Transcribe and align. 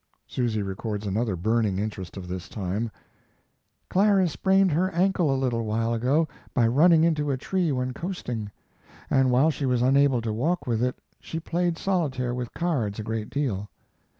Susy 0.25 0.63
records 0.63 1.05
another 1.05 1.35
burning 1.35 1.77
interest 1.77 2.17
of 2.17 2.27
this 2.27 2.49
time: 2.49 2.89
Clara 3.87 4.27
sprained 4.27 4.71
her 4.71 4.89
ankle 4.93 5.31
a 5.31 5.37
little 5.37 5.63
while 5.63 5.93
ago 5.93 6.27
by 6.55 6.65
running 6.65 7.03
into 7.03 7.29
a 7.29 7.37
tree 7.37 7.71
when 7.71 7.93
coasting, 7.93 8.49
and 9.11 9.29
while 9.29 9.51
she 9.51 9.67
was 9.67 9.83
unable 9.83 10.19
to 10.19 10.33
walk 10.33 10.65
with 10.65 10.81
it 10.81 10.97
she 11.19 11.39
played 11.39 11.75
solotaire 11.77 12.33
with 12.33 12.51
cards 12.55 12.97
a 12.97 13.03
great 13.03 13.29
deal. 13.29 13.69